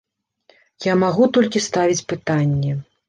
Я 0.85 0.95
магу 1.03 1.27
толькі 1.35 1.63
ставіць 1.67 2.05
пытанні. 2.15 2.73